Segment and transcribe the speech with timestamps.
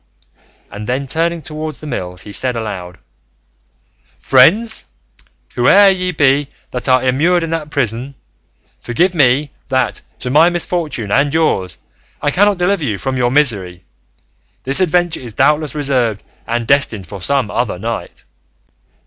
[0.71, 2.97] And then turning towards the mills he said aloud,
[4.17, 4.85] "Friends,
[5.53, 8.15] whoe'er ye be that are immured in that prison,
[8.79, 11.77] forgive me that, to my misfortune and yours,
[12.19, 13.85] I cannot deliver you from your misery;
[14.63, 18.23] this adventure is doubtless reserved and destined for some other knight."